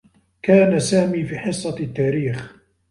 كان 0.41 0.79
سامي 0.79 1.23
في 1.25 1.39
حصّة 1.39 1.77
التّاريخ. 1.79 2.57